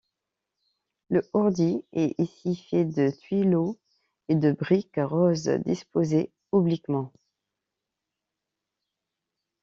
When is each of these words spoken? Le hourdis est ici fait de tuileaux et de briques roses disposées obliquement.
Le 1.09 1.21
hourdis 1.31 1.85
est 1.93 2.17
ici 2.19 2.55
fait 2.55 2.85
de 2.85 3.11
tuileaux 3.11 3.77
et 4.29 4.35
de 4.35 4.51
briques 4.51 4.95
roses 4.97 5.49
disposées 5.63 6.31
obliquement. 6.51 7.13